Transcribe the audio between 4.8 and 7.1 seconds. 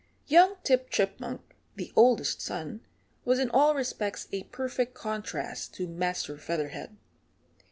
contrast to Master Featherhead.